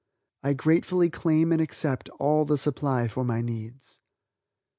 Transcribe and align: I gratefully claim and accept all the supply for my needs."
I 0.41 0.53
gratefully 0.53 1.11
claim 1.11 1.51
and 1.51 1.61
accept 1.61 2.09
all 2.17 2.43
the 2.43 2.57
supply 2.57 3.07
for 3.07 3.23
my 3.23 3.43
needs." 3.43 3.99